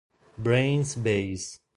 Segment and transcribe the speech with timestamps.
[0.35, 1.61] Brain's Base